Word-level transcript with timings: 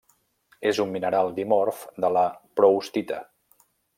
És 0.69 0.79
un 0.83 0.89
mineral 0.93 1.29
dimorf 1.41 1.85
de 2.05 2.11
la 2.17 2.25
proustita. 2.61 3.23